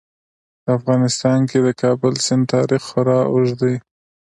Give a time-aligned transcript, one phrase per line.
[0.63, 3.75] په افغانستان کې د کابل سیند تاریخ خورا اوږد دی.